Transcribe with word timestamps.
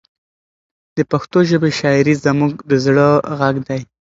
د 0.95 0.97
پښتو 1.11 1.39
ژبې 1.49 1.71
شاعري 1.79 2.15
زموږ 2.25 2.53
د 2.69 2.71
زړه 2.85 3.05
غږ 3.39 3.55
دی. 3.67 3.79